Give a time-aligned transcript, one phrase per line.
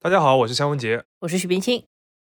[0.00, 1.82] 大家好，我是肖文杰，我是许冰清。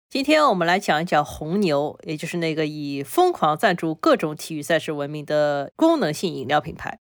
[0.09, 6.99] 今天我们来讲一讲红牛，也就是那个以疯狂赞助各种体育赛事闻名的功能性饮料品牌。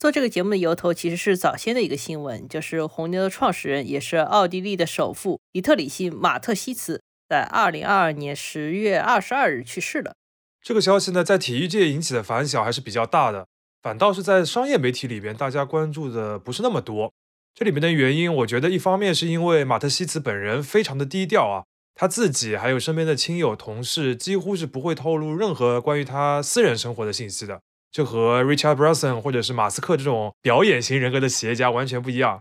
[0.00, 10.14] 做这个节目的由头其实是早先的一个新闻，就是红牛的创始人，也是奥地利的首富迪特里希·马特西茨，在二零二二年十月二十二日去世了。
[10.60, 13.46] 这个消息呢，在体育界引起的反响还是比较大的，
[13.80, 17.12] 反倒是在商业媒体里边，大家关注的不是那么多。
[17.54, 21.64] 这里面的原因，我觉得一方面是因为马特西茨本人非常的低调啊。
[21.94, 27.60] 他自己还有身边的亲友同事，几乎是不会透露任何关于他私人生活的信息的。
[27.92, 32.40] 这和 Richard Branson 或者是马斯克这种表演型人格的企业家完全不一样。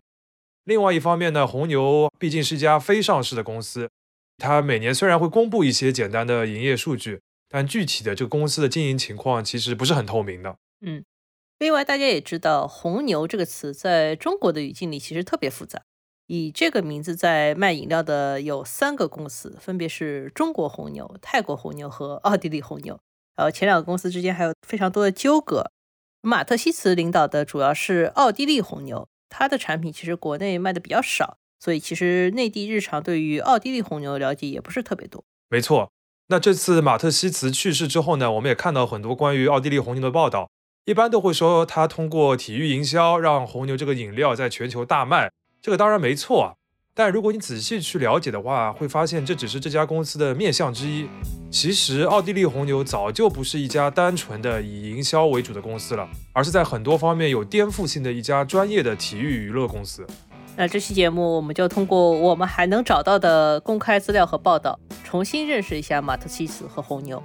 [0.63, 3.89] 另外一方面呢，红牛毕竟是一家非上市的公司，
[4.37, 7.19] 它每年虽然会公布一些简单的营业数据，
[7.49, 10.55] 但具体的这个公司的经营情况其实不是很透明的。
[10.85, 11.03] 嗯，
[11.59, 15.81] 另外大家也知道，红牛这个词在中国的语境里其实特别复杂。
[16.27, 22.97] 以这个名字在卖饮料的有三个公司，分别是中国红牛、泰国红牛和奥地利红牛。
[23.35, 25.69] 然后前两个公司之间还有非常多的纠葛。
[26.21, 35.25] 马特西茨领导的主要是奥地利红牛，它的产品其实国内卖的比较少，所以其实内地日常对于奥地利红牛的了解也不是特别多。
[35.49, 35.91] 没错，
[36.27, 40.49] 那这次马特西茨去世之后呢，我们也看到很多关于奥地利红牛的报道，
[40.89, 45.29] 一般都会说他通过体育营销让红牛这个饮料在全球大卖。
[45.61, 46.57] 这个当然没错啊，
[46.95, 51.07] 但如果你仔细去了解的话，会发现这只是这家公司的面相之一。
[51.51, 60.07] 其实，奥地利红牛早就不是一家单纯的以营销为主的公司了，而是在很多方面有颠覆性的一家专业的体育娱乐公司。
[60.55, 67.21] 那这期节目，我们就通过我们还能找到的公开资料和报道，重新认识一下马特西斯和红牛。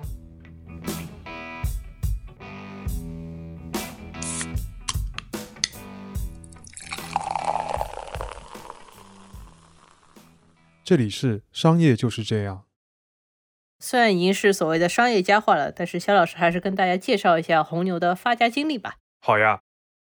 [10.85, 12.67] 这里是商业就是这样。
[13.79, 18.97] 虽然已经是所谓的商业佳话了，但是肖老师还是跟大家介绍一下红牛的发家经历吧。
[19.23, 19.63] 好呀，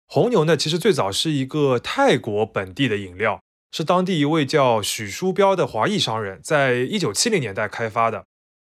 [0.07, 3.43] 红牛呢，其实最早是一个泰国本地的饮料，
[3.73, 8.27] 是当地一位叫许书标的华裔商人，在一九七零年代开发的。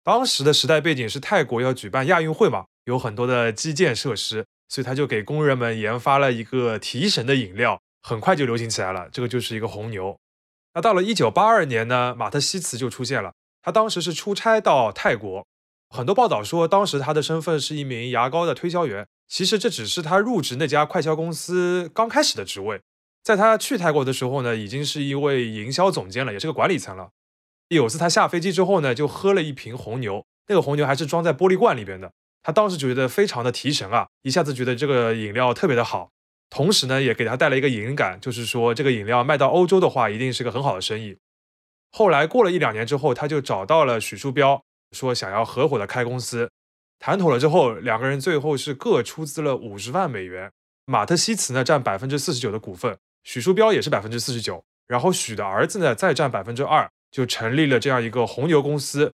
[0.05, 9.09] 当时的时代背景是泰国要举办亚运会嘛，有很多的基建设施，所以他就给工人们研发了一个提神的饮料，很快就流行起来了。
[9.11, 10.19] 这个就是一个红牛。
[10.77, 13.33] 那到了一九八二年呢，马特西茨就出现了。
[13.63, 15.47] 他当时是出差到泰国，
[15.89, 19.07] 很多报道说当时他的身份是一名牙膏的推销员。
[19.27, 22.83] 其实这只是他入职那家快销公司刚开始的职位。
[23.23, 27.09] 在他去泰国的时候呢，已经是一位营销总监了，也是个管理层了。
[27.69, 32.13] 有次他下飞机之后呢，就喝了一瓶红牛，那个红牛还是装在玻璃罐里边的。
[32.43, 36.11] 他当时觉得非常的提神啊，一下子觉得这个饮料特别的好。
[36.49, 41.19] 同时呢，也给他带来一个灵感，就是说这个饮料卖到欧洲的话，一定是个很好的生意。
[41.91, 44.63] 后来过了一两年之后，他就找到了许书标，
[44.93, 46.51] 说想要合伙的开公司。
[46.99, 50.51] 谈妥了之后，两个人最后是各出资了五十万美元。
[50.87, 59.13] 马特西茨呢占百分之四十九的股份，许书标也是百分之四十九，然后许的儿子呢再占百分之二，就成立了这样一个红牛公司。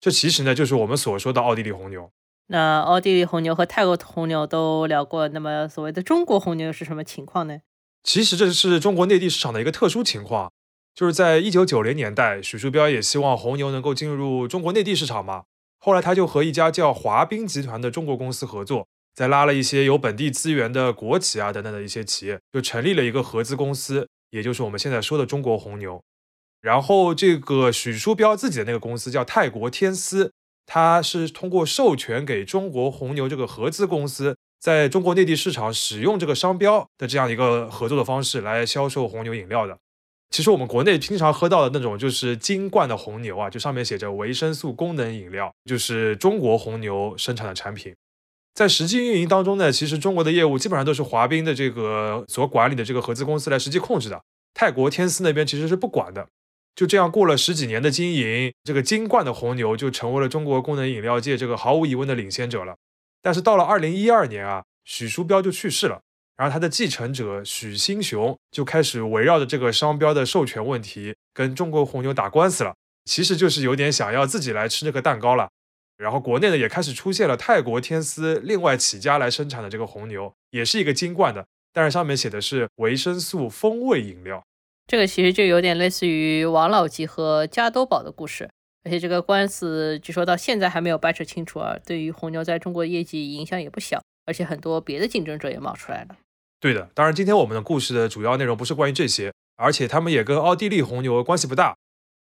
[0.00, 2.10] 这其实呢就是我们所说的奥地利红牛。
[2.48, 7.58] 那奥地利红牛和泰国红牛都聊过，那么所谓的中国红牛是什么情况呢？
[8.02, 10.52] 其实这是中国内地市场的一个特殊情况，
[10.94, 15.44] 就是在一九九零年代，许书标也希望红牛能够进入中国内地市场嘛。
[15.78, 26.02] 后来他就和一家叫华彬集团的中国公司合作，再拉了一些有本地资源的国企啊等等的一些企业，就成立了一个合资公司，也就是我们现在说的中国红牛。
[26.60, 30.32] 然后这个许书标自己的那个公司叫泰国天丝。
[30.66, 39.76] 它是通过授权给中国红牛这个合资公司，在中国内地市场使用这个商标的这样一个合作的方式来销售红牛饮料的。
[40.30, 47.94] 其实我们国内经常喝到的那种就是金罐的红牛啊，就上面写着维生素功能饮料，就是中国红牛生产的产品。
[48.54, 54.22] 在实际运营当中呢，其实中国的业务基本上都是华彬的这个所管理的这个合资公司来实际控制的，
[54.54, 56.26] 泰国天丝那边其实是不管的。
[56.74, 62.76] 就这样过了十几年的经营，这个金冠的红牛就成为了中国功能饮料界这个毫无疑问的领先者了。
[63.22, 66.00] 但是到了二零一二年啊，许书标就去世了，
[66.36, 72.74] 然后他的继承者许新雄就开始围绕着这个商标的授权问题跟中国红牛打官司了，
[73.04, 75.48] 其实就是有点想要自己来吃这个蛋糕了。
[75.96, 84.44] 然后国内呢也开始出现了泰国天丝另外起家来生产的这个红牛，也是一个金冠的，但是上面写的是维生素风味饮料。
[84.86, 88.50] 这个其实就有点类似于王老吉和加多宝的故事，
[88.84, 91.76] 而且这个官司据说到现在还没有掰扯清楚啊。
[91.86, 96.16] 对于红牛在中国业绩影响也不小，而且很多别的竞争者也冒出来了。
[96.60, 101.76] 对的，当然今天我们的故事的主要内容不是关于这些，而且他们也跟奥地利红牛关系不大，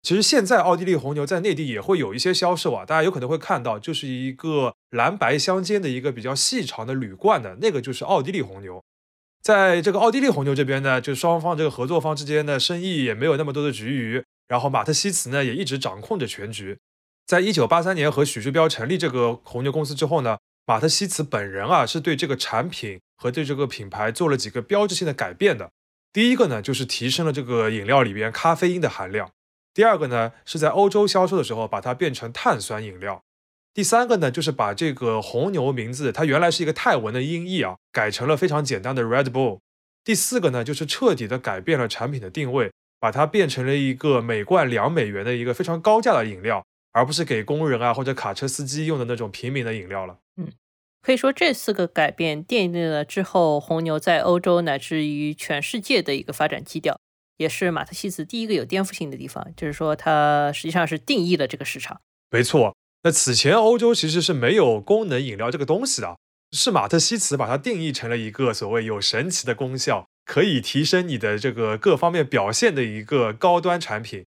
[0.02, 8.82] 其实现在奥地利红牛在内地也会有一些销售啊，大家有可能会看到，就是一个蓝白相间的一个比较细长的铝罐的那个，就是奥地利红牛。
[9.48, 16.76] 在这个奥地利红牛这边呢，就双方这个合作方之间的生意也没有那么多的局龉，然后马特西茨呢也一直掌控着全局。
[17.26, 20.36] 在一九八三年和许志标成立这个红牛公司之后呢，
[20.66, 25.70] 马特西茨本人啊是对这个产品和对这个品牌做了几个标志性的改变的。
[26.12, 29.30] 第一个呢就是提升了这个饮料里边咖啡因的含量，
[29.72, 33.22] 第二个呢是在欧洲销售的时候把它变成碳酸饮料。
[33.78, 39.60] 第三个呢，就是把这个红牛名字，它原来是一个泰文的音译啊，改成了非常简单的 Red Bull。
[40.02, 50.18] 第四个呢，就是彻底的改变了产品的定位，把它变成了一个每罐两美元的一个非常高价的饮料，而不是给工人啊或者卡车司机用的那种平民的饮料了。
[50.38, 50.50] 嗯，
[51.00, 56.98] 可以说这四个改变奠定了之后红牛在欧洲乃至于全世界的一个发展基调，
[57.36, 62.00] 也是马特西茨第一个有颠覆性的地方，就是说它实际上是定义了这个市场。
[62.32, 62.74] 没错。
[63.02, 66.16] 那此前欧洲其实是没有功能饮料这个东西的，
[66.52, 74.24] 是马特西茨把它定义成了一个所谓有神奇的功效，可以提升你的这个各方面表现的一个高端产品。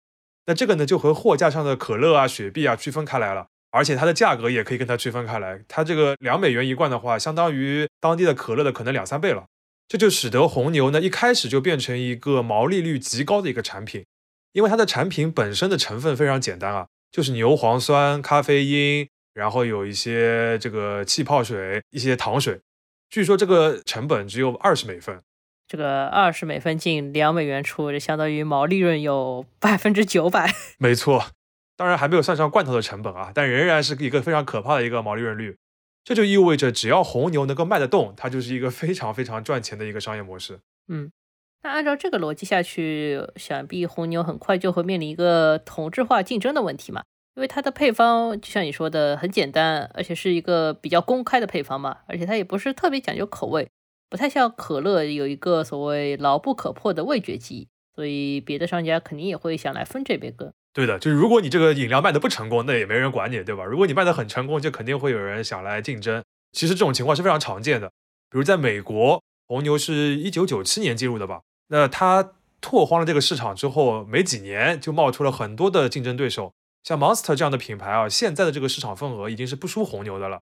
[0.45, 5.61] 那这个呢就和货架上的可乐啊、雪碧啊区分开来了，而且它的价格也可以跟它区分开来。
[5.67, 9.45] 它这个两美元一罐的话，相当于当地的可乐的可能两三倍了。
[9.87, 14.05] 这就使得红牛呢一开始就变成一个毛利率极高的一个产品，
[14.53, 16.87] 因为它的产品本身的成分非常简单啊。
[17.11, 22.59] 就是牛磺酸、咖啡因，然后有一些这个气泡水、一些糖水。
[23.09, 25.21] 据说这个成本只有二十美分，
[25.67, 30.53] 这个二十美分进两美元出，就相当于毛利润有百分之九百。
[30.77, 31.31] 没错，
[31.75, 35.57] 当然还没有算上罐头的成本啊，但仍然是一个非常可怕的一个毛利润率。
[36.03, 40.59] 这就意味着，只要红牛能够卖得动，它就是一个非常非常赚钱的一个商业模式。
[40.87, 41.11] 嗯。
[41.61, 47.03] 那按照这个逻辑下去，想必红牛很快就会面临一个同质化竞争的问题嘛？
[47.35, 53.69] 因为它的配方就像你说的很简单，而且是一个比较公开的配方嘛，而且它也不是特别讲究口味，
[54.09, 60.51] 不太像可乐有一个所谓牢不可破的味觉记忆，所以别的商家肯定也会想来分这杯羹。
[60.73, 63.65] 对的，就是如果你这个饮料卖的不成功，那也没人管你，对吧？
[63.65, 66.23] 如果你卖的很成功，就肯定会有人想来竞争。
[66.51, 67.87] 其实这种情况是非常常见的，
[68.29, 71.41] 比如在美国，红牛是一九九七年进入的吧。
[71.69, 80.41] 那它拓荒了这个市场之后，没几年就冒出了很多的竞争对手，像 Monster 这样的品牌啊，现在的这个市场份额已经是不输红牛的了。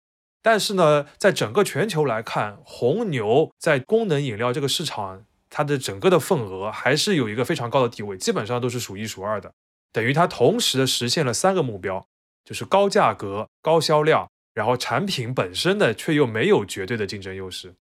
[0.43, 9.53] 但是呢，在整个全球来看，红牛在功能饮料这个市场，它的整个的份额还是有一个非常高的地位，基本上都是数一数二的。
[9.93, 12.03] 等于它同时的实现了三个目标，
[12.43, 17.75] 就是高价格、高销量，然后产品本身呢却又没有绝对的竞争优势。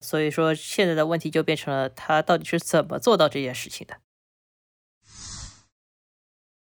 [0.00, 3.96] 所以说，现在的问题就变成了他到底是怎么做到这件事情的？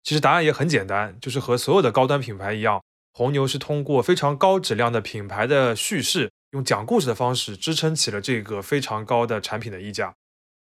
[0.04, 2.84] 其实答案也很简单，就是和所有的高端品牌一样，
[3.14, 10.16] 红牛是通过非常高质量的品牌的叙事，用讲故事的方式支撑起了这个非常高的产品的溢价。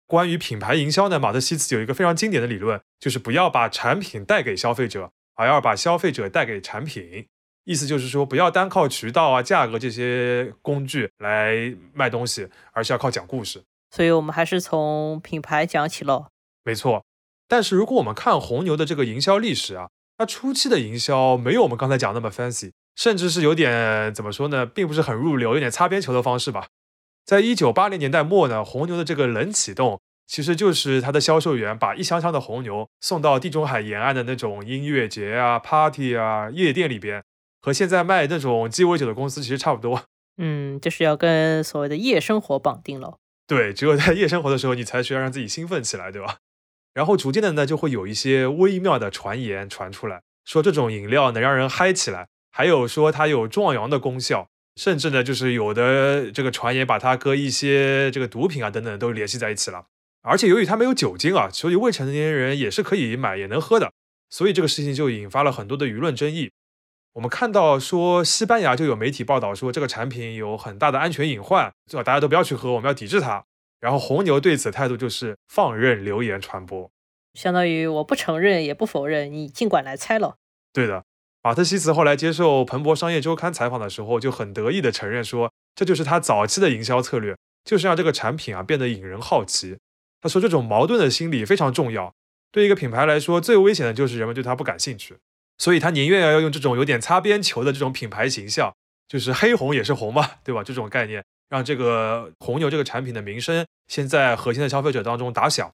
[0.06, 7.28] 关于品牌营销呢，马特西茨有一个非常经典的理论，就是不要把产品带给消费者，而要把消费者带给产品。
[7.66, 13.60] 意思就是说，不要单靠渠道啊、价格这些工具来卖东西，而是要靠讲故事。
[13.90, 16.26] 所以，我们还是从品牌讲起喽。
[16.64, 17.04] 没错。
[17.48, 26.68] 但是，如果我们看红牛的这个营销历史啊，它初期的营销没有我们刚才讲那么 fancy，甚至是有点怎么说呢，并不是很入流，有点擦边球的方式吧。
[27.24, 37.24] 在一九八零年代末呢，红牛的这个冷启动，其实就是它的销售员把一箱箱的红牛送到地中海沿岸的那种音乐节啊、party 啊、夜店里边。
[37.60, 40.04] 和现在卖那种鸡尾酒的公司其实差不多，
[40.38, 43.18] 嗯，就是要跟所谓的夜生活绑定了。
[43.46, 46.38] 对，只有在夜生活的时候，你才需要让自己兴奋起来，对吧？
[46.94, 59.86] 然后逐渐的呢，就会有一些微妙的传言传出来，说这种饮料能让人嗨起来，还有说它有壮阳的功效，甚至呢，就是有的这个传言把它跟一些这个毒品啊等等都联系在一起了。
[60.22, 63.92] 而且由于它没有酒精啊，所以未成年人也是可以买也能喝的，
[64.28, 66.50] 所以这个事情就引发了很多的舆论争议。
[67.16, 73.42] 我们看到说，西班牙就有媒体报道说，这个产品有很大的安全隐患，最好大家都不要去喝，我们要抵制它。
[73.80, 76.90] 然后红牛对此态度就是放任流言传播，
[77.32, 80.36] 相当于我不承认也不否认，你尽管来猜了。
[80.74, 81.04] 对的，
[81.42, 89.78] 马特西茨后来接受《彭博商业周刊》采访的时候，就很得意地承认说，这就是他早期的营销策略，就是让这个产品啊变得引人好奇。
[90.20, 92.12] 他说，这种矛盾的心理非常重要，
[92.52, 95.16] 对一个品牌来说，最危险的就是人们对它不感兴趣。
[95.58, 98.74] 所以他宁愿要用这种有点擦边球的这种品牌形象，
[99.08, 100.62] 就是黑红也是红嘛，对吧？
[100.62, 105.70] 这种概念让这个红牛这个产品的名声先在核心的消费者当中打响。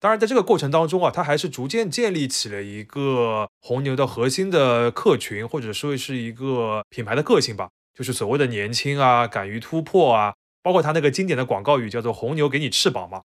[0.00, 13.22] 当然，在这个过程当中啊，它还是逐渐建立起了一个红牛的核心的客群，或者说是一个品牌的个性吧，就是所谓的年轻啊，敢于突破啊，包括它那个经典的广告语叫做“红牛给你翅膀”嘛。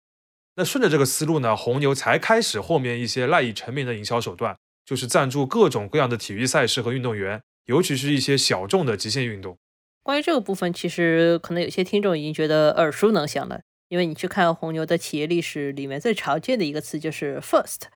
[0.56, 9.58] 那顺着这个思路呢，红牛才开始后面一些赖以成名的营销手段，就是赞助各种各样的体育赛事和运动员，尤其是一些小众的极限运动。
[10.02, 13.60] 关于这个部分，其实可能有些听众已经觉得耳熟能详了。
[13.90, 17.88] 因为你去看红牛的企业历史，里面最常见的一个词就是 first。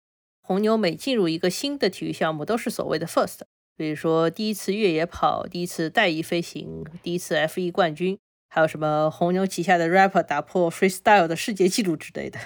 [0.41, 3.39] 红牛每进入一个新的体育项目，都是所谓的 first，
[3.77, 8.17] 比如说第一次越野跑、第一次带翼飞行、第一次 F1 冠军，
[8.50, 12.39] 还有什么红牛旗下的 rapper 打破 freestyle 的世界纪录之类的。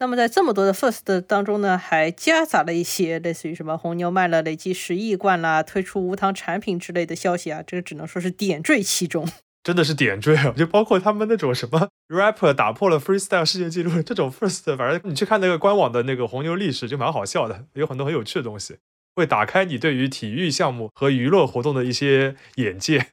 [0.00, 9.28] 那么在这么多的 first 当中呢，还夹杂了一些类似于什么红牛卖了累计十亿罐啦、推出无糖产品之类的消息啊，这个只能说是点缀其中。
[9.62, 10.54] 真的是点缀啊！
[10.56, 18.78] 就包括他们那种什么 rapper 打破了 freestyle 世界纪录这种 first，反正你去看那个官网的那个红牛历史就蛮好笑的，有很多很有趣的东西，
[19.14, 23.08] 会打开你对于体育项目和娱乐活动的一些眼界。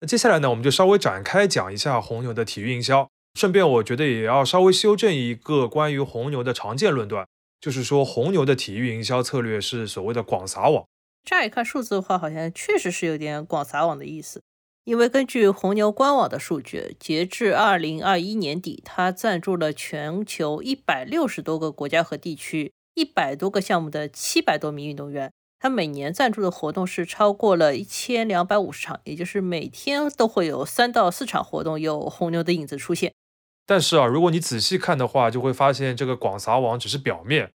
[0.00, 7.24] 那接下来呢，我们就稍微展开讲一下红牛的体育营销，顺便我觉得也要稍微修正一个关于红牛的常见论断，
[7.60, 10.84] 就是说红牛的体育营销策略是所谓的广撒网。
[11.24, 14.42] 乍一看数字的话，好像确实是有点广撒网的意思。
[14.82, 25.30] 因为根据红牛官网的数据，截至二零二一年底，它赞助了全球一百六十多个国家和地区一百多个项目的七百多名运动员。
[25.60, 33.12] 它每年赞助的活动是超过了一千两百五十场，也就是每天都会有三到四场活动有红牛的影子出现。
[33.68, 37.50] 但是啊，如果你仔细看的话，就会发现这个广撒网只是表面。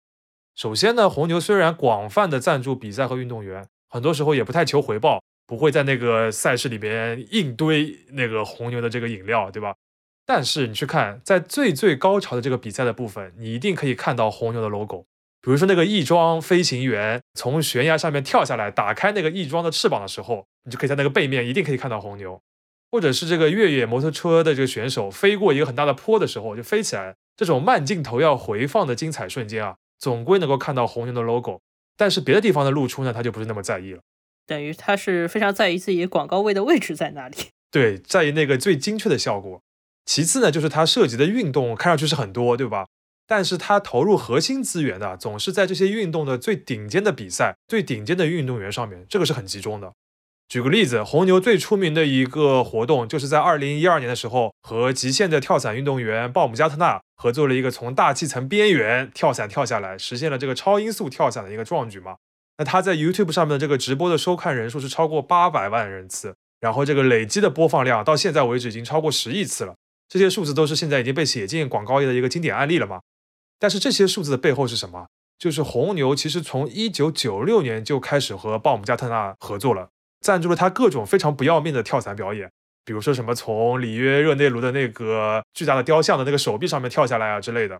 [0.55, 5.21] 首先呢，红牛虽然广泛的赞助比赛和运动员，很多时候也不太求回报。
[5.45, 9.75] 不会在那个赛事里边硬堆那个红牛的这个饮料，对吧？
[10.25, 15.03] 但是你去看，在最最高潮的这个比赛的部分，你一定可以看到红牛的 logo。
[15.41, 22.41] 比如说那个翼装飞行员从悬崖上面跳下来，打开那个翼装的翅膀的时候，你就可以在那个背面一定可以看到红牛。
[22.93, 31.61] 或者是这个越野摩托车的这个选手飞过一个很大的坡的时候就飞起来，这种慢镜头要回放的精彩瞬间啊，总归能够看到红牛的 logo。
[31.97, 34.01] 但是别的地方的露出呢，他就不是那么在意了。
[34.45, 37.35] 等于他是非常在意自己广告位的位置在哪里，
[37.71, 39.59] 对，在意那个最精确的效果。
[40.05, 42.85] 其次呢，就是它涉及的运动看上去是很多，对吧？
[43.25, 49.93] 但是它投入核心资源的总是在这些运动的最顶尖的比赛、最顶尖的运动员上面，这个是很集中的。
[50.53, 62.17] 举个例子，红牛最出名的一个活动，就是在二零一二年的时候，和极限的跳伞运动员鲍姆加特纳合作了一个从大气层边缘跳伞跳下来，实现了这个超音速跳伞的一个壮举嘛。
[62.59, 69.73] 那他在 YouTube 上面的这个直播的收看人数是超过八百万人次，然后这个累积的播放量到现在为止已经超过十亿次了。
[70.07, 73.01] 这些数字都是现在已经被写进广告业的一个经典案例了嘛？
[73.57, 75.07] 但是这些数字的背后是什么？
[75.39, 79.89] 就是红牛其实从一九九六年就开始和鲍姆加特纳合作了，
[80.23, 82.49] 赞助了他各种非常不要命的跳伞表演，
[82.85, 87.77] 比如说什么从里约热内卢的那个巨大的雕像的那个手臂上面跳下来啊之类的。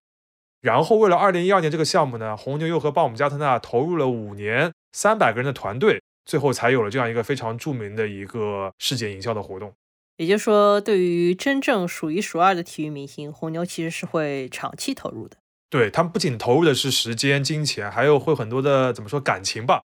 [0.61, 9.73] 然后，为了二零一二年这个项目呢，红牛又和鲍姆加特纳投入了五年、三百个人的团队，最后才有了这样一个非常著名的一个世界营销的活动。
[10.17, 15.37] 也就是说，对于真正数一数二的体育明星，红牛其实是会长期投入的。
[15.69, 19.81] 对他们不仅投入的是时间、金钱，还有会很多的怎么说感情吧。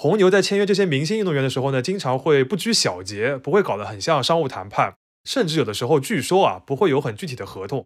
[0.00, 7.84] 红牛在签约这些明星运动员的时候呢，经常会不拘小节，不会搞得很像商务谈判，甚至有的时候据说啊，不会有很具体的合同。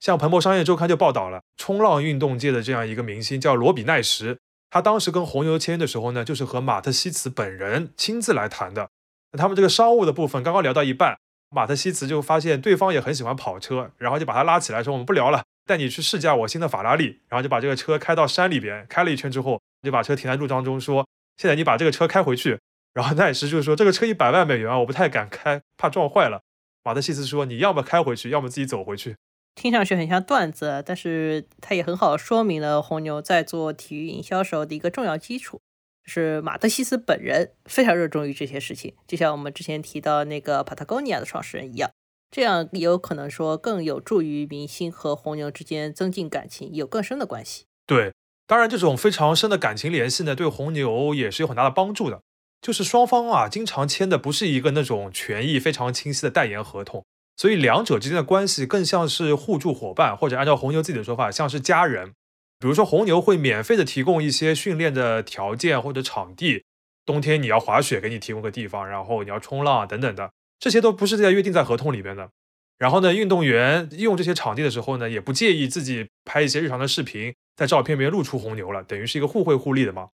[0.00, 4.36] 像彭博商业周刊就报道了，冲浪运动界的这样一个明星叫罗比奈什，
[4.68, 8.88] 他当时跟红牛签约的时候呢，就是和马特西茨本人亲自来谈的。
[9.30, 11.16] 那他们这个商务的部分刚刚聊到一半，
[11.50, 21.06] 马特西茨就发现对方也很喜欢跑车，然后就把他拉起来说：“我们不聊了，带你去试驾我新的法拉利。”然后就把这个车开到山里边，开了一圈之后，就把车停在路当中，说
[21.36, 22.58] ：“现在你把这个车开回去。”
[22.94, 26.42] 然后奈什就是说：“这个车一百万美元啊，我不太敢开，怕撞坏了。”
[26.84, 29.16] 马特西斯说：“你要么开回去，要么自己走回去。”
[29.56, 35.60] 听上去很像段子，但是它也很好说明了红牛在做体育营销时候的一个重要基础，
[36.04, 41.90] 就是马特西斯本人非常热衷于这些事情，就像我们之前提到那个 Patagonia 的创始人一样，
[42.30, 47.64] 这样也有可能说更有助于明星和红牛之间增进感情，有更深的关系。
[47.86, 48.12] 对，
[48.46, 52.20] 当然这种非常深的感情联系呢，对红牛也是有很大的帮助的，
[52.60, 57.04] 就是双方啊经常签的不是一个那种权益非常清晰的代言合同。
[57.36, 62.12] 所以两者之间的关系更像是互助伙伴，或者按照红牛自己的说法，像是家人。
[62.60, 66.64] 比如说红牛会免费的提供一些训练的条件或者场地，
[67.04, 72.30] 冬天你要滑雪，给你提供个地方，然后你要冲浪等等的，这些都不是在约定在合同里边的。
[72.78, 80.08] 然后呢，运动员用这些场地的时候呢，也不介意自己拍一些日常的视频，在照片里面露出红牛了，等于是一个互惠互利的嘛。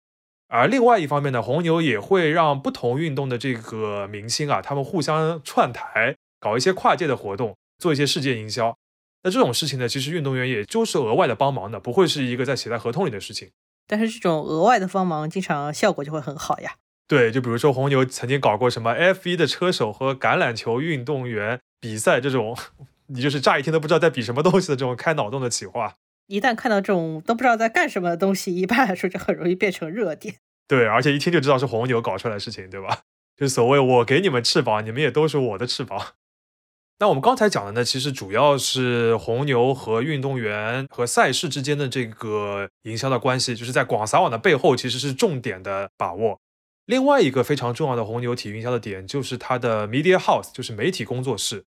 [0.48, 8.76] 而另外一方面呢，红牛也会让不同运动的这个明星啊，他们互相串台，搞一些跨界的活动，做一些世界营销。
[9.22, 13.50] 那这种事情呢，其实运动员也就是额外的帮忙的，不会是一个在写在合同里的事情。
[13.88, 16.76] 但是这种额外的帮忙，经常效果就会很好呀。
[17.08, 22.56] 对，就比如说红牛曾经搞过什么 F1 的车手和橄榄球运动员比赛这种，
[23.08, 25.94] 你就是乍一听都不知道在比什么东西的这种开脑洞的企划。
[26.26, 30.34] 一旦看到这种都不知道在干什么的东西，一般来说就很容易变成热点。
[30.66, 33.02] 对，而且一听就知道是红牛搞出来的事情，对吧？
[33.36, 36.14] 就所谓我给你们翅膀，你们也都是我的翅膀。
[36.98, 46.40] 那我们刚才讲的呢，其实主要是红牛和运动员和赛事之间的这个营销的关系，就是在广撒网的背后，其实是重点的把握。
[46.86, 51.64] 另外一个非常重要的红牛体育营销的点，就是它的 media house，就是媒体工作室。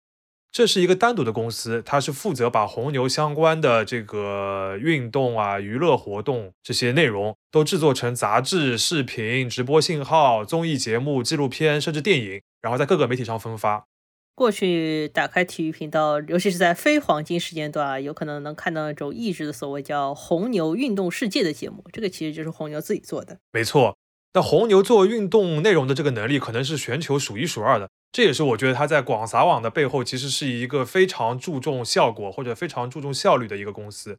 [0.51, 13.85] 这是一个单独的公司，它是负责把红牛相关的这个运动啊、娱乐活动这些内容都制作成杂志、视频、直播信号、综艺节目、纪录片，甚至电影，然后在各个媒体上分发。
[14.33, 23.37] 过去打开体育频道，尤其是在非黄金时间段啊，有可能能看到那种译制的所谓叫“红牛运动世界”的节目，这个其实就是红牛自己做的。
[23.51, 23.97] 没错，
[24.35, 27.89] 那红牛做运动内容的这个能力，可能是全球数一数二的。
[28.11, 34.17] 这也是我觉得它在广撒网的背后，其实是一个非常注重效果或者非常注重效率的一个公司。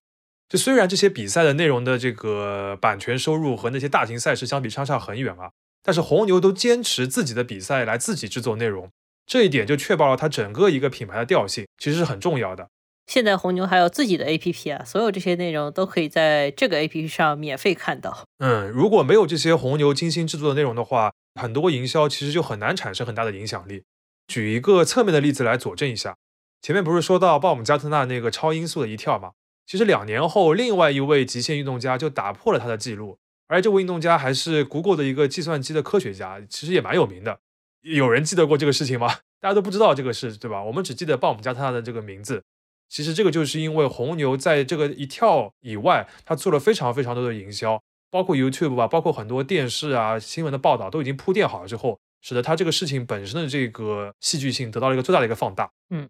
[0.48, 5.50] 就虽然这些比赛的内容的这个版权收入和那些大型赛事相比相差很远啊，
[5.82, 8.90] 但是红牛都坚持自己的比赛来自己制作内容，
[9.26, 12.68] 这一点就确保了它整个一个品牌的调性，其实是很重要的。
[13.06, 18.24] 现在红牛还有自己的 APP 啊，所有这些内容都可以在这个 APP 上免费看到。
[18.38, 21.12] 嗯，如果没有这些红牛精心制作的内容的话。
[21.38, 23.82] 很多营销其实就很难产生很大的影响力。
[24.26, 26.16] 举一个侧面的例子来佐证一下，
[26.62, 29.32] 前面不是说到鲍姆加特纳那个超音速的一跳吗？
[29.66, 37.38] 其实两年后，另外一位极限运动家就打破了他的记录，而这位运动家还是 Google 的一个计算机的科学家，其实也蛮有名的。
[37.82, 39.16] 有人记得过这个事情吗？
[39.38, 40.64] 大家都不知道这个事，对吧？
[40.64, 42.42] 我们只记得鲍姆加特纳的这个名字。
[42.88, 47.82] 其实这个就是因为红牛在这个一跳以外，他做了非常非常多的营销。
[48.08, 55.70] 包括 YouTube 吧，包括很多电视啊、新闻的报道都已经铺垫好了之后，使得它这个事情本身的这个戏剧性得到了一个最大的一个放大。
[55.90, 56.08] 嗯，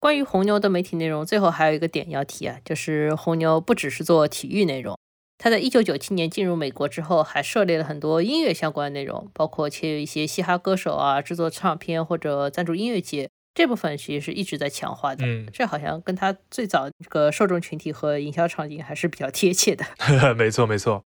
[0.00, 4.98] 关于红牛的媒体内容，最后还有一个点要提啊，就是红牛不只是做体育内容，
[5.38, 15.26] 它在一九九七年进入美国之后，还涉猎了很多音乐相关的内容，包括切一些嘻哈歌手啊，制作唱片或者赞助音乐节，这部分其实是一直在强化的。
[15.26, 19.84] 嗯，这好像跟他最早这个受众群体和营销场景还是比较贴切的。
[20.38, 21.02] 没错，没错。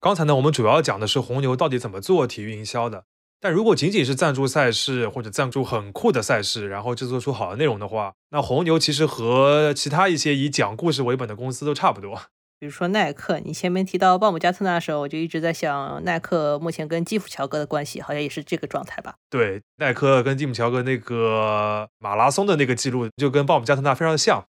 [0.00, 3.04] 刚才呢，我们主要讲的是红牛到底怎么做体育营销的。
[3.38, 12.18] 但如果仅仅是赞助赛事或者赞助很酷的赛事，然后制作出好的内容的话，那红牛其实和其他一些以讲故事为本的公司都差不多。
[12.62, 19.16] 比如说耐克，你前面提到鲍姆加特纳的时候，我就一直在想，耐克目前跟基普乔格的关系好像也是这个状态吧？
[19.28, 24.44] 对，耐克跟基普乔格那个马拉松的那个记录，就跟鲍姆加特纳非常的像。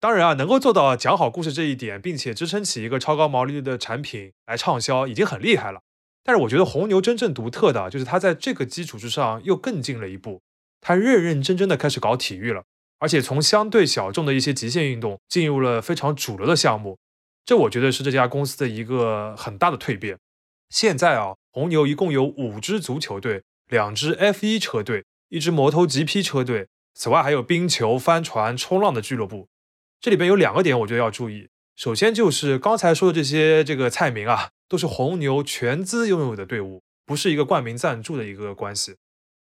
[0.00, 5.82] 当然啊，能够做到讲好故事这一点，并且支撑起一个超高毛利率的产品来畅销，已经很厉害了。
[6.24, 10.40] 但是我觉得红牛真正独特的，就是它在这个基础之上又更进了一步，
[10.80, 12.62] 它认认真真的开始搞体育了，
[12.98, 16.96] 而且从相对小众的一些极限运动进入了非常主流的项目。
[17.44, 20.18] 这我觉得是这家公司的一个很大的蜕变。
[20.68, 29.48] 现在啊，红牛一共有五支足球队，两支 F1 车队，一支摩托 GP 车队，此外还有冰球、帆船、冲浪的俱乐部。
[30.00, 31.48] 这里边有两个点，我觉得要注意。
[31.76, 38.96] 首先就是刚才说的这些这个菜名啊，都是红牛全资拥有的队伍，不是一个冠名赞助的一个关系。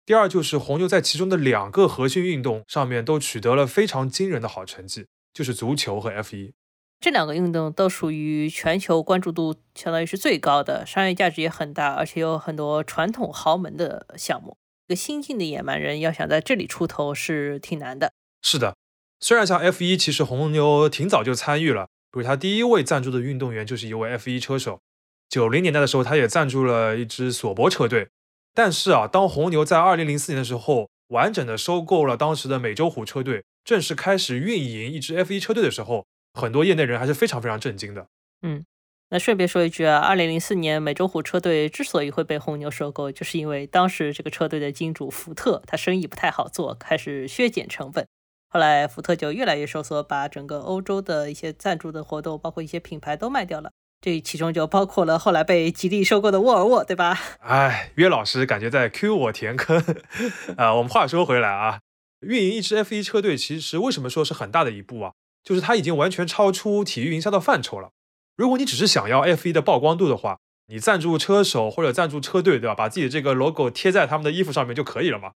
[0.06, 6.52] 第二就是红牛在其中的两个核心运动上面都取得了非常惊人的好成绩，就是足球和 F1。
[7.00, 14.54] 这两个运动都属于全球关注度相当于是最高的，商业价值也很大，而且有很多传统豪门的项目。
[14.86, 18.12] 一个新晋的野蛮人要想在这里出头是挺难的。
[18.42, 18.76] 是的。
[19.18, 24.80] 虽然像 F 一，其实红牛挺早就参与了，比如他第一位赞助的运动员就是一位 F 一车手。
[25.28, 28.08] 九零年代的时候，他也赞助了一支索伯车队。
[28.52, 38.06] 但是啊，当红牛在二零零四年的时候完整的收购了当时的美洲虎车队，正式开始运营一支 F 一车队的时候，很多业内人还是非常非常震惊的。
[38.42, 38.64] 嗯，
[39.10, 48.06] 那顺便说一句啊，二零零四年美洲虎车队之所以会被红牛收购，就是因为当时这个车队的金主福特他生意不太好做，开始削减成本。
[48.48, 53.70] 后来福特就越来越收缩，把整个欧洲的一些赞助的活动，包括一些品牌都卖掉了。
[54.00, 57.18] 这其中就包括了后来被吉利收购的沃尔沃，对吧？
[57.40, 59.84] 哎，约老师感觉在 Q 我填坑
[60.56, 60.74] 啊。
[60.74, 61.80] 我们话说回来啊，
[62.20, 65.12] 运营一支 F1 车队，其实为什么说是很大的一步啊？
[65.42, 67.90] 就是它已经完全超出体育营销的范畴了。
[68.36, 72.74] 如果你只是想要 F1 的曝光度的话，你赞助车手或者赞助车队，对吧？
[72.74, 75.32] 把自己这个 logo 贴在他们的衣服上面就可以了嘛。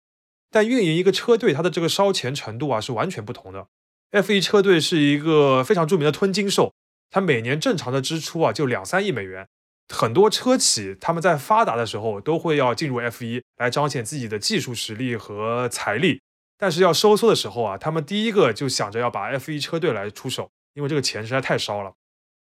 [0.51, 3.69] 但运营一个车队，它的这个烧钱程度啊是完全不同的。
[4.11, 6.73] F1 车队是一个非常著名的吞金兽。
[7.13, 9.47] 它每年正常的支出啊，就两三亿美元。
[9.89, 16.21] 很多车企他们在发达的时候都会要进入 F1 来彰显自己的技术实力和财力，
[16.61, 21.95] 但是要收缩的时候啊，他们第一个就想着要把 F1 车队来出手，因为这个钱实在太烧了。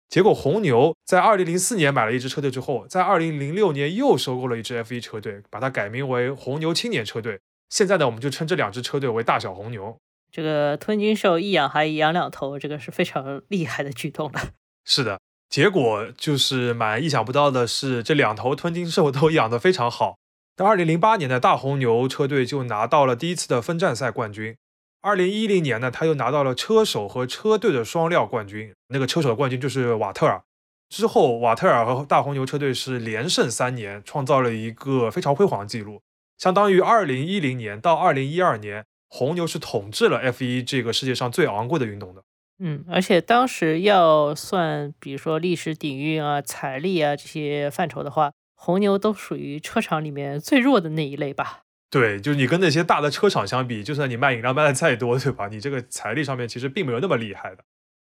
[0.08, 7.38] 结果红牛在二零零四年买了一支车队之后，在二零零六年又收购了一支 F1 车队，把它改名为红牛青年车队。
[7.68, 9.96] 现在呢，我们就称这两支车队为大小红牛。
[10.32, 14.40] 这个吞金兽一养还养两头，这个是非常厉害的举动了。
[14.84, 20.16] 是的，结果就是蛮意想不到的是，这两头吞金兽都养得非常好。
[20.58, 24.56] 到二零零八年的大红牛车队就拿到了第一次的分站赛冠军。
[25.00, 28.74] 二零一零年呢，他又拿到了车手和车队的双料冠军。
[28.88, 30.42] 那个车手的冠军就是瓦特尔。
[30.88, 36.00] 之后，瓦特尔和大红牛车队是连胜三年，创造了一个非常辉煌的记录，
[36.36, 42.24] 相当于二零一零年到二零一二年，红牛是统治了 F 一这个世界上最昂贵的运动的。
[42.58, 51.62] 嗯，而且当时要算，比如说历史底蕴啊、财力啊这些范畴的话，红牛都属于车厂里面最弱的那一类吧？
[51.88, 55.46] 对，就是你跟那些大的车厂相比，就算你卖饮料卖的再多，对吧？
[55.46, 57.62] 你这个财力上面其实并没有那么厉害的。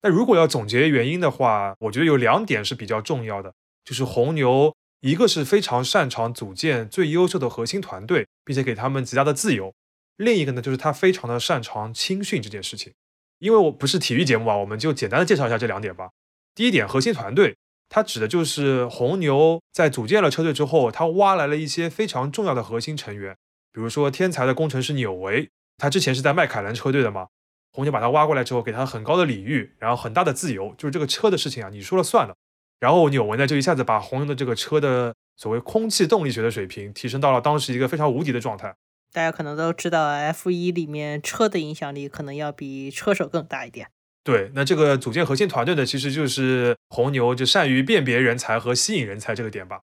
[0.01, 9.73] 那如果要总结原因的话，我觉得有两点是比较重要的，就是红牛一个是非常擅长组建最优秀的核心团队，并且给他们极大的自由；
[10.15, 12.93] 另一个呢，就是他非常的擅长青训这件事情。
[13.39, 16.10] 因为我不是体育节目啊，我们就简单的介绍一下这两点吧。
[16.55, 17.55] 第一点，核心团队，
[17.89, 23.36] 它指的就是红牛在组建了车队之后，他挖来了一些非常重要的核心成员，
[23.71, 27.28] 比如说天才的工程师纽维，他之前是在迈凯伦车队的嘛，
[27.71, 32.36] 红牛把他挖过来之后，给他很高的礼遇，然后很大的自由，就是这个车的事情啊，你说了算了。
[32.80, 38.76] 然后纽维呢，就一下子把红牛的这个车的所谓空气动力学的水平提升到了当时一个非常无敌的状态。
[39.13, 43.88] 大家可能都知道，F 一里面车的影响力可能要比车手更大一点。
[44.28, 49.80] 对，那这个组建核心团队呢，其实就是红牛就善于辨别人才和吸引人才这个点吧。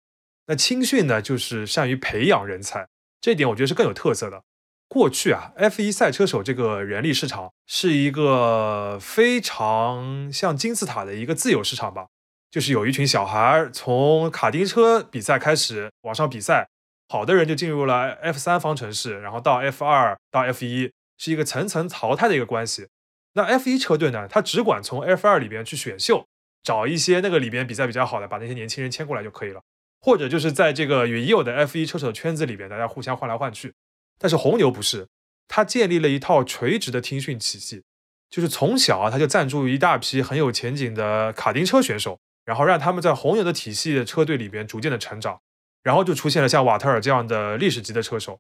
[0.47, 2.89] 那青训呢，就是善于培养人才，
[3.21, 4.41] 这点我觉得是更有特色的。
[4.89, 12.07] 过去啊，F 一赛车手这个人力市场是一个非常像金字塔的一个自由市场吧，
[12.51, 16.67] 就是有一群小孩从卡丁车比赛开始往上比赛。
[17.11, 22.87] 好的人就进入了 F 三方程式，然后到 F 二到 F 一，是一个层层淘汰的一个关系。
[23.35, 26.27] 那 F 一车队呢，他只管从 F 二里边去选秀，
[26.63, 29.61] 找一些那个里边比赛比较好的，把那些年轻人签过来就可以了。
[30.01, 33.75] 或者就是在这个已有的 F 一车手的圈子里边，大家互相换来换去。
[34.19, 35.07] 但是红牛不是，
[35.47, 37.83] 他建立了一套垂直的听训体系，
[38.31, 45.41] 就是从小啊他就赞助一大批很有前景的卡丁车选手，然后让他们在红牛的体系的车队里边逐渐的成长。
[45.83, 48.39] 然后就出现了像瓦特尔这样的历史级的车手。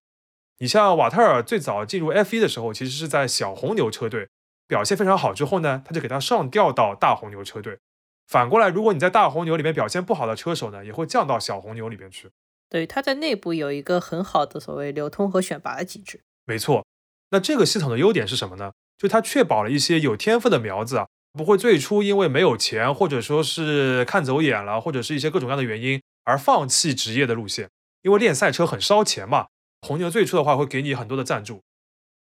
[0.59, 4.29] 你像瓦特尔最早进入 F1 的时候，其实是在小红牛车队
[4.71, 7.81] 表现非常好之后呢，他就给他上调到大红牛车队。
[8.29, 12.31] 反过来，如果你在大红牛里面表现不好的车手呢，也会降到小红牛里面去。
[12.69, 16.21] 对，他在内部有一个很好的所谓流通和选拔的机制。
[16.47, 16.87] 没错。
[17.33, 18.71] 那这个系统的优点是什么呢？
[18.97, 26.01] 就它确保了一些有天分的苗子啊，不会最初因为没有钱，或者说是看走眼了，或者是一些各种各样的原因。
[26.23, 27.69] 而放弃职业的路线，
[28.03, 29.47] 因为练赛车很烧钱嘛。
[29.81, 31.63] 红牛最初的话会给你很多的赞助，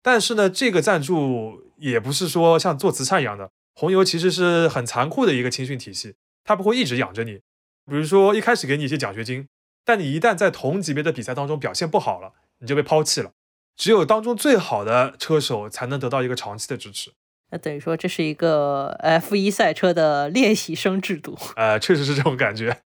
[0.02, 3.50] 但是呢，这个赞助也不是说像做慈善一样的。
[3.74, 7.40] 红牛其实是很残酷的一个青训体系，它不会一直养着你。
[7.86, 9.46] 比如说一开始给你一些奖学金，
[9.84, 13.32] 但你一旦在同级别的比赛当中表现不好了，你就被抛弃了。
[13.76, 17.12] 只有当中最好的车手才能得到一个长期的支持。
[17.50, 21.38] 那等于说这是一个 F1 赛车的练习生制度。
[21.56, 22.82] 呃，确实是这种感觉。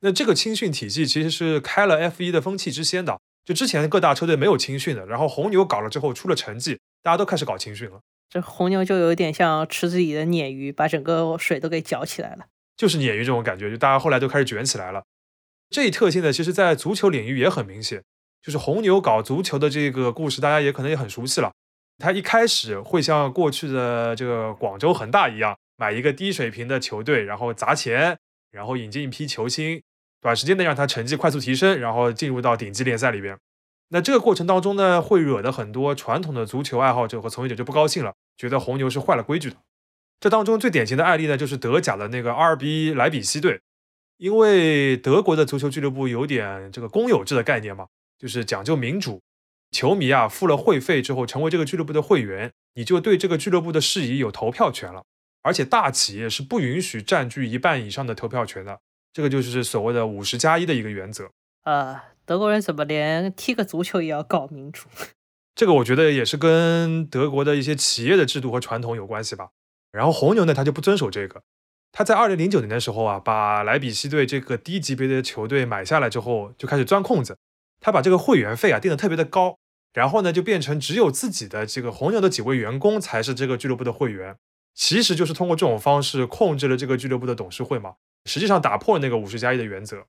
[0.00, 8.00] 那这个青训体系其实是开了 F1 的风气之先的，就之前各大车队没有青训的，然后红牛搞了之后出了成绩，大家都开始搞青训了。
[8.28, 12.46] 这红牛就有点像池子里的鲶鱼，把整个水都给搅起来了。
[12.76, 15.04] 就是鲶鱼这种感觉，就大家后来都开始卷起来了。
[15.70, 18.02] 这一特性呢，其实在足球领域也很明显，
[18.42, 21.52] 就是红牛搞足球的这个故事，大家也可能也很熟悉了。
[21.98, 28.18] 他一开始会像过去的这个广州恒大一样，买一个低水平的球队，然后砸钱。
[28.52, 29.82] 然后引进一批球星，
[30.20, 33.38] 短时间内让他成绩快速提升，然后进入到顶级联赛里边。
[33.88, 39.56] 那这个过程当中呢，会惹得很多传统的足球爱好者和从业者就不高兴了，觉得红牛是坏了规矩的。
[40.18, 43.60] 这当中最典型的案例呢，就是德甲的那个阿尔比莱比锡队。
[44.18, 47.86] 因为德国的足球俱乐部有点这个公有制的概念嘛，
[48.18, 49.20] 就是讲究民主。
[49.72, 55.02] 球迷啊，付了会费之后成为这个俱乐部的会员，你就对这个俱乐部的事宜有投票权了。
[55.42, 58.80] 而且大企业是不允许占据一半以上的投票权的，
[59.16, 61.30] 这个就是所谓的五十加一的一个原则。
[61.64, 64.88] 呃，德国人怎么连踢个足球也要搞民主？
[65.56, 69.48] 这个我觉得也是跟德国的一些企业的制度和传统有关系吧。
[69.90, 71.40] 然后红牛呢，他就不遵守这个。
[71.92, 77.38] 他在二零零九年的时候啊，把莱比锡队这个低级别的球队买下来之后，就开始钻空子。
[77.80, 79.56] 他把这个会员费啊定得特别的高，
[79.94, 84.36] 然后呢就变成只有自己的这个红牛的几位员工才是这个俱乐部的会员，
[84.74, 87.94] 其实就是通过这种方式控制了这个俱乐部的董事会嘛。
[88.26, 90.04] 实际上打破了那个五十加一的原则。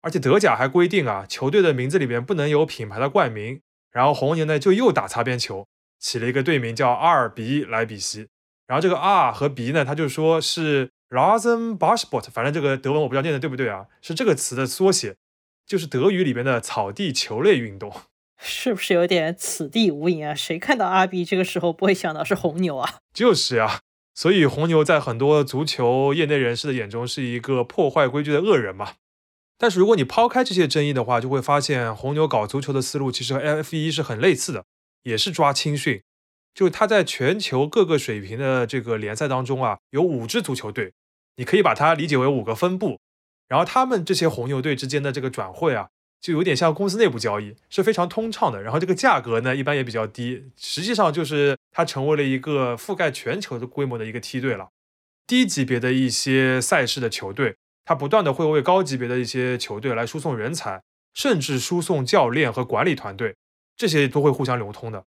[0.00, 3.60] 而且德甲还规定啊，球队的名字里边不能有品牌的冠名。
[3.92, 5.68] 然后红牛呢就又打擦边球，
[5.98, 8.26] 起了一个队名叫阿尔比莱比锡。
[8.66, 10.90] 然后这个 R 和 B 呢，他就说是。
[11.10, 15.16] Rasenballsport，反正这个德文我不知道念的对不对啊，是这个词的缩写，
[15.66, 17.92] 就是德语里边的草地球类运动，
[18.38, 20.32] 是不是有点此地无银啊？
[20.36, 22.98] 谁看到阿 B 这个时候不会想到是红牛啊？
[23.12, 23.80] 就是呀，
[24.20, 28.96] 所以红牛在很多足球业内人士的眼中是一个破坏规矩的恶人嘛。
[29.56, 34.66] 但是如果你抛开这些争议的话，就会发现红牛搞足球的思路其实和 F1 是很类似的，
[35.04, 36.02] 也是抓青训，
[36.52, 40.92] 就他在全球各个水平的这个联赛当中啊，有五支足球队。
[41.36, 43.00] 你可以把它理解为五个分部，
[43.48, 45.88] 然后他们这些红牛队之间的这个转会啊，
[46.20, 48.62] 就有点像公司内部交易，是非常通畅的。
[48.62, 54.68] 然后这个价格呢，一般也比较低，实际上就是它成为了一个覆盖全球的规模的一个梯队了。
[55.26, 60.82] 低级别的一些赛事的球队，它不断的会为高级别的一些球队来输送人才，
[61.14, 63.36] 甚至输送教练和管理团队，
[63.76, 65.04] 这些都会互相流通的。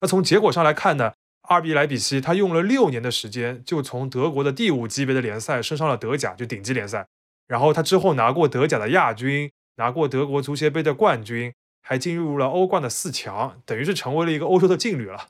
[0.00, 1.12] 那从结果上来看呢？
[1.48, 7.06] 阿尔比莱比锡，他用了六年的时间，就从德国的第五级别的联赛升上了德甲，就顶级联赛。
[7.46, 15.28] 然后他之后拿过德甲的亚军，拿过德国足协杯的冠军，还进入了欧冠的四强，等于是成为了一个欧洲的劲旅了。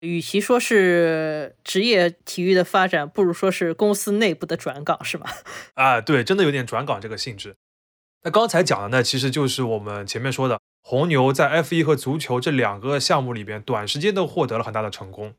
[0.00, 5.26] 与其说是职业体育的发展，不如说是公司内部的转岗，是吗？
[5.74, 7.56] 啊，对，真的有点转岗这个性质。
[8.22, 15.34] 那刚才讲的呢，其实就是我们前面说的，红牛在 F1 和足球这两个项目里边，短时间都获得了很大的成功。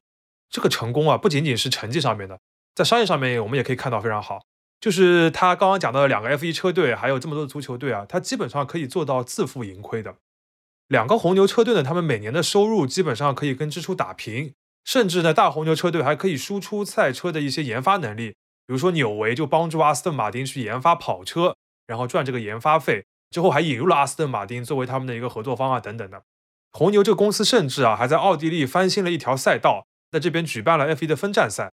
[0.50, 2.40] 这个成功啊，不仅仅是成绩上面的，
[2.74, 4.42] 在商业上面我们也可以看到非常好。
[4.86, 10.18] 就是他刚刚讲到的两个 F1 车队，还有这么多的足球队啊，他基本上可以做到自负盈亏的。
[10.90, 18.36] 两个红牛车队呢，他们每年的收入基本上可以跟支出打平，甚至呢，大红牛车队还可以输出赛车的一些研发能力，
[18.68, 21.56] 比如说纽维就帮助阿斯顿马丁去研发跑车，
[21.88, 26.22] 然后赚这个研发费，之后还引入了阿斯顿马丁作为他们的一个合作方啊等等的。
[26.74, 29.88] 红牛这个公司甚至啊，还在奥地利翻新了一条赛道。
[30.12, 31.72] 在这边举办了 F1 的分站赛，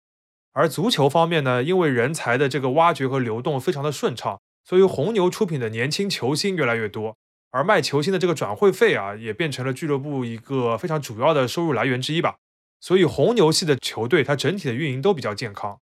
[0.54, 7.16] 而足球方面呢，因为人才的这个挖掘和流动非常的顺畅，所以红牛出品的年轻球星越来越多，
[7.52, 12.36] 而卖球星的这个转会费啊，也变成了俱乐部一个非常主要的收入来源之一吧。
[12.82, 15.80] 所以红牛系的球队它整体的运营都比较健康。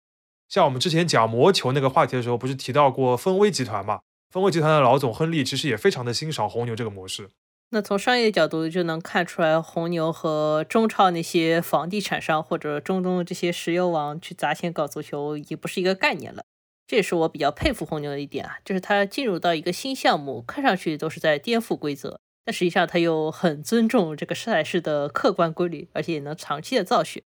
[0.49, 4.01] 像我们之前讲魔球那个话题的时候，不是提到过丰威集团嘛？
[4.31, 7.31] 丰威集团的老总亨利其实也非常的欣赏红牛这个模式。
[7.75, 16.45] 那从商业角度就能看出来，红牛和中超那些房地产商或者中东这些石油王去砸钱搞足球，已经不是一个概念了。
[16.87, 27.23] 这也是我比较佩服红牛的一点啊，就是他进入到一个新项目，看上去都是在颠覆规则，但实际上他又很尊重这个赛事的客观规律，而且也能长期的造血。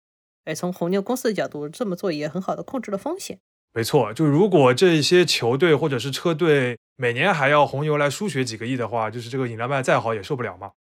[0.45, 3.37] 哎，从红牛公司的角度这么做，也很好的控制了风险。
[3.73, 10.71] 没错，就如果这些球队或者是车队每年还要红牛来输血几个亿的话，就是这个饮料卖再好也受不了嘛。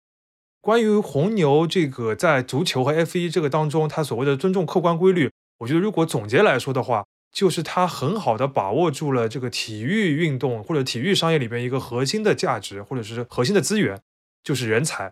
[0.61, 13.99] 关于红牛这个在足球和 F1 这个当中，它所谓的尊重客观规律，我觉得如果总结来说的话，就是它很好的把握住了这个体育运动或者体育商业里边一个核心的价值或者是核心的资源，
[14.45, 15.11] 就是人才。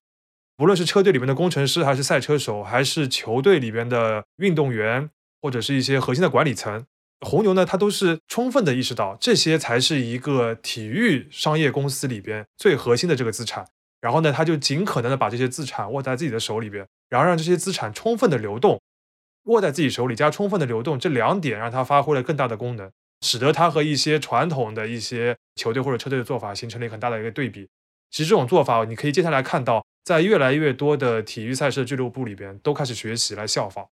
[0.56, 5.08] 不论是车队里面的工程师，还是赛车手，还是球队里边的运动员，
[5.40, 6.84] 或者是一些核心的管理层。
[7.20, 13.66] 红牛呢，它都是充分的意识到这些才是一个体育商业公司里边最核心的这个资产，
[14.00, 18.80] 然后呢，他就尽可能的把这些资产握在自己的手里边，然后让这些资产充分的流动，
[19.46, 22.90] 握在自己手里加充分的流动，这两点让它发挥了更大的功能，
[23.22, 27.68] 使得它和一些传统的一些球队或者车队的做法形成了很大的一个对比。
[28.10, 33.88] 其实这种做法，你可以接下来看到，在越来越多的体育赛事俱乐部里边都开始学习来效仿。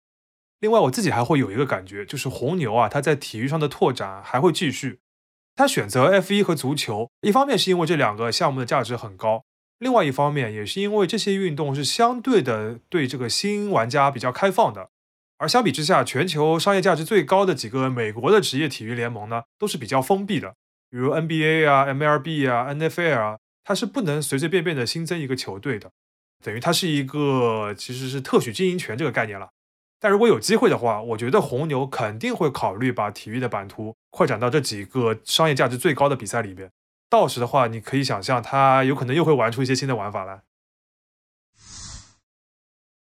[0.62, 5.00] 另外，我自己还会有一个感觉，就是红牛啊，它在体育上的拓展还会继续。
[5.56, 9.44] 它选择 F1 和足球，一方面是因为这两个项目的价值很高，
[9.80, 14.90] 另外一方面也是因为这些运动是相对的对这个新玩家比较开放的。
[15.38, 20.54] 而相比之下，全球商业价值最高的几个美国的职业体育联盟呢，都是比较封闭的。
[20.92, 25.90] 比如 NBA 啊、MLB 啊、NFL 啊，它是不能随随便便的新增一个球队的，
[26.44, 29.50] 等于它是一个其实是特许经营权这个概念了。
[30.04, 36.72] 但如果有机会的话，我觉得红牛肯定会考虑把体育的版图扩展到这几个商业价值最高的比赛里边。
[37.08, 40.42] 到时的话，你可以想象，它有可能又会玩出一些新的玩法来。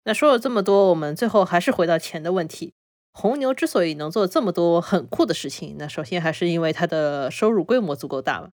[0.04, 2.74] 那说了这么多，我们最后还是回到钱的问题。
[3.12, 8.50] 红牛之所以能做这么多很酷的事情，那首先还是因为它的收入规模足够大嘛。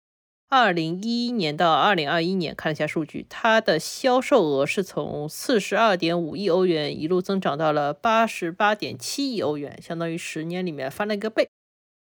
[0.51, 11.51] 二零一一年到二零二一年，看了一下数据，它的销售额是从四十二点五亿欧元一路增长到了八十八点七亿欧元，相当于十年里面翻了一个倍。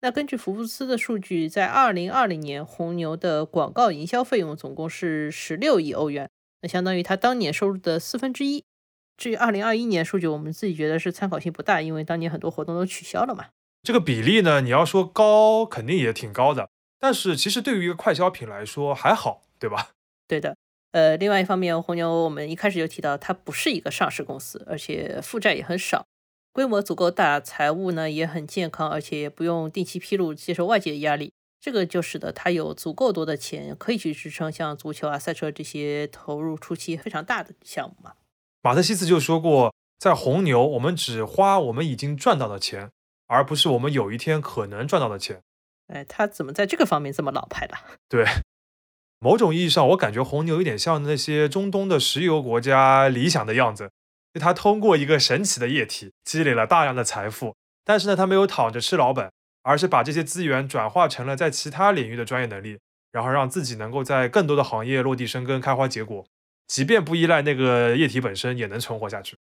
[0.02, 6.28] 那根据福布斯的数据，在二零二零年，红牛的广告营销费用总共是十六亿欧元，
[6.60, 8.62] 那相当于它当年收入的四分之一。
[9.16, 13.46] 至于二零二一年数据，我们自己觉得是参考性不大，因为当年很多活动都取消了嘛。
[13.82, 16.68] 这个比例呢，你要说高，肯定也挺高的。
[16.98, 19.90] 但是其实对于一个快消品来说还好，对吧？
[20.26, 20.56] 对的。
[20.92, 26.06] 呃，另外一方面，红牛我们一开始就提到，它不是一个上市公司，而且负债也很少，
[26.52, 31.32] 规模足够大，财务呢也很健康，而且也不用定期披露，接受外界的压力。
[31.60, 38.12] 这个就使得它有足够多的钱可以去支撑像足球啊、赛车这些投入初期非常大的项目嘛。
[38.62, 42.90] 马特西斯就说过，在红牛，我们只花我们已经赚到的钱，
[43.26, 45.42] 而不是我们有一天可能赚到的钱。
[45.88, 47.76] 哎，他怎么在这个方面这么老派的？
[48.08, 48.24] 对，
[49.20, 53.90] 某种意义上，我感觉红牛有点像那些中东的石油国家理想的样子。
[54.38, 59.30] 他通过一个神奇的液体积累了大量的财富，但是呢，他没有躺着吃老本，
[59.62, 62.78] 而是把这些资源转化成了在其他领域的专业能力，
[63.12, 66.26] 然后让自己能够在更多的行业落地生根、开花结果。
[66.66, 69.36] 即便不依赖那个液体本身，也能存活下去。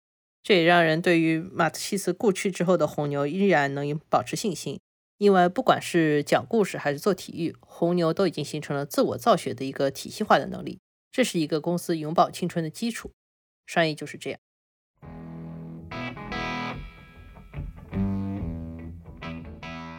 [0.43, 4.79] 这也让人对于马特西斯故去之后的红牛依然能保持信心，
[5.23, 10.81] 因为不管是讲故事还是做体育，红牛都已经形成了自我造血的一个体系化的能力。
[11.13, 13.13] 这是一个公司永葆青春的基础。
[13.65, 14.41] 商业就是这样。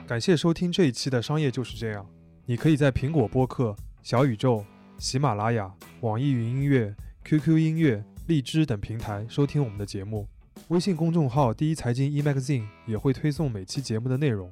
[0.06, 2.06] 感谢收听这一期的商业就是这样。
[2.46, 4.66] 你可以在苹果播客、小宇宙、
[5.00, 6.94] 喜马拉雅、网易云音乐。
[7.24, 10.28] QQ 音乐、荔枝等平台收听我们的节目，
[10.68, 14.52] 微信公众号“第一财经 eMagazine” 也会推送每期节目的内容。